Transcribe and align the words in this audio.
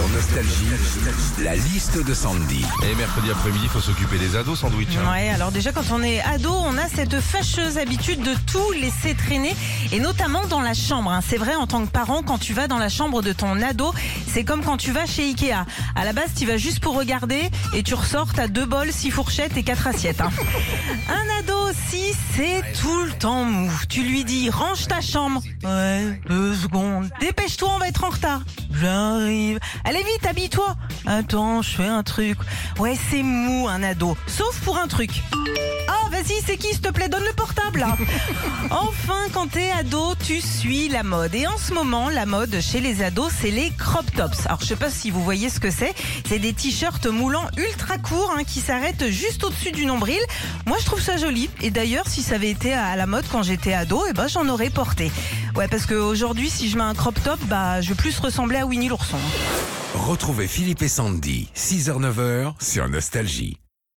Sur 0.00 0.08
Nostalgie, 0.08 1.44
la 1.44 1.54
liste 1.56 2.02
de 2.02 2.14
Sandy. 2.14 2.64
Et 2.90 2.94
mercredi 2.94 3.30
après-midi, 3.30 3.64
il 3.64 3.68
faut 3.68 3.82
s'occuper 3.82 4.16
des 4.16 4.34
ados 4.34 4.58
sandwich. 4.60 4.88
hein. 4.96 5.12
Ouais, 5.12 5.28
alors 5.28 5.52
déjà 5.52 5.72
quand 5.72 5.84
on 5.92 6.02
est 6.02 6.22
ado, 6.22 6.50
on 6.50 6.78
a 6.78 6.88
cette 6.88 7.20
fâcheuse 7.20 7.76
habitude 7.76 8.22
de 8.22 8.32
tout 8.50 8.72
laisser 8.72 9.14
traîner 9.14 9.54
et 9.92 10.00
notamment 10.00 10.46
dans 10.46 10.62
la 10.62 10.72
chambre. 10.72 11.10
hein. 11.12 11.20
C'est 11.28 11.36
vrai 11.36 11.54
en 11.54 11.66
tant 11.66 11.84
que 11.84 11.90
parent, 11.90 12.22
quand 12.22 12.38
tu 12.38 12.54
vas 12.54 12.66
dans 12.66 12.78
la 12.78 12.88
chambre 12.88 13.20
de 13.20 13.34
ton 13.34 13.60
ado, 13.60 13.92
c'est 14.26 14.42
comme 14.42 14.62
quand 14.64 14.78
tu 14.78 14.90
vas 14.92 15.04
chez 15.04 15.24
Ikea. 15.24 15.66
À 15.94 16.04
la 16.06 16.14
base, 16.14 16.30
tu 16.34 16.46
vas 16.46 16.56
juste 16.56 16.80
pour 16.80 16.96
regarder 16.96 17.50
et 17.74 17.82
tu 17.82 17.92
ressors, 17.92 18.32
t'as 18.32 18.48
deux 18.48 18.64
bols, 18.64 18.92
six 18.92 19.10
fourchettes 19.10 19.58
et 19.58 19.62
quatre 19.64 19.86
assiettes. 19.86 20.22
hein. 20.22 20.30
Un 21.10 21.40
ado 21.40 21.54
aussi, 21.68 22.09
c'est 22.40 22.62
tout 22.80 23.04
le 23.04 23.12
temps 23.12 23.44
mou. 23.44 23.70
Tu 23.88 24.02
lui 24.02 24.24
dis 24.24 24.48
range 24.48 24.86
ta 24.86 25.02
chambre. 25.02 25.42
Ouais, 25.62 26.20
deux 26.26 26.54
secondes. 26.54 27.10
Dépêche-toi, 27.20 27.70
on 27.74 27.78
va 27.78 27.88
être 27.88 28.02
en 28.04 28.08
retard. 28.08 28.40
J'arrive. 28.72 29.58
Allez 29.84 29.98
vite, 29.98 30.24
habille-toi. 30.26 30.74
Attends, 31.06 31.60
je 31.60 31.76
fais 31.76 31.86
un 31.86 32.02
truc. 32.02 32.38
Ouais, 32.78 32.96
c'est 33.10 33.22
mou 33.22 33.68
un 33.68 33.82
ado. 33.82 34.16
Sauf 34.26 34.58
pour 34.60 34.78
un 34.78 34.88
truc. 34.88 35.22
Ah, 35.88 35.99
c'est 36.50 36.56
qui, 36.56 36.68
s'il 36.68 36.80
te 36.80 36.88
plaît? 36.88 37.08
Donne 37.08 37.22
le 37.22 37.32
portable, 37.34 37.80
là. 37.80 37.96
Enfin, 38.70 39.26
quand 39.32 39.48
t'es 39.48 39.70
ado, 39.70 40.14
tu 40.24 40.40
suis 40.40 40.88
la 40.88 41.04
mode. 41.04 41.32
Et 41.34 41.46
en 41.46 41.56
ce 41.56 41.72
moment, 41.72 42.08
la 42.08 42.26
mode 42.26 42.60
chez 42.60 42.80
les 42.80 43.02
ados, 43.02 43.32
c'est 43.40 43.52
les 43.52 43.70
crop 43.70 44.04
tops. 44.16 44.46
Alors, 44.46 44.60
je 44.60 44.66
sais 44.66 44.76
pas 44.76 44.90
si 44.90 45.10
vous 45.10 45.22
voyez 45.22 45.48
ce 45.48 45.60
que 45.60 45.70
c'est. 45.70 45.94
C'est 46.28 46.40
des 46.40 46.52
t-shirts 46.52 47.06
moulants 47.06 47.48
ultra 47.56 47.98
courts 47.98 48.32
hein, 48.36 48.42
qui 48.42 48.60
s'arrêtent 48.60 49.10
juste 49.10 49.44
au-dessus 49.44 49.70
du 49.70 49.86
nombril. 49.86 50.20
Moi, 50.66 50.76
je 50.80 50.86
trouve 50.86 51.00
ça 51.00 51.16
joli. 51.16 51.50
Et 51.60 51.70
d'ailleurs, 51.70 52.08
si 52.08 52.22
ça 52.22 52.34
avait 52.34 52.50
été 52.50 52.72
à 52.72 52.96
la 52.96 53.06
mode 53.06 53.26
quand 53.30 53.44
j'étais 53.44 53.72
ado, 53.72 54.02
eh 54.08 54.12
ben, 54.12 54.26
j'en 54.26 54.48
aurais 54.48 54.70
porté. 54.70 55.12
Ouais, 55.54 55.68
parce 55.68 55.86
qu'aujourd'hui, 55.86 56.50
si 56.50 56.68
je 56.68 56.76
mets 56.76 56.82
un 56.82 56.94
crop 56.94 57.22
top, 57.22 57.38
bah, 57.44 57.80
je 57.80 57.90
vais 57.90 57.96
plus 57.96 58.18
ressembler 58.18 58.58
à 58.58 58.66
Winnie 58.66 58.88
l'ourson. 58.88 59.18
Retrouvez 59.94 60.48
Philippe 60.48 60.82
et 60.82 60.88
Sandy, 60.88 61.48
6h-9h 61.54 62.54
sur 62.60 62.88
Nostalgie. 62.88 63.60